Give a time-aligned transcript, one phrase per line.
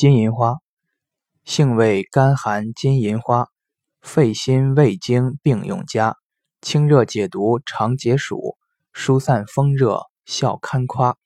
[0.00, 0.60] 金银花，
[1.44, 3.48] 性味甘寒，金银花，
[4.00, 6.16] 肺心胃经并用佳，
[6.62, 8.56] 清热解毒，常解暑，
[8.94, 11.18] 疏散风热，效堪夸。